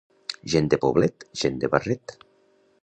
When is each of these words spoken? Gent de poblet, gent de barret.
Gent 0.53 0.69
de 0.75 0.79
poblet, 0.85 1.27
gent 1.43 1.61
de 1.65 1.71
barret. 1.77 2.17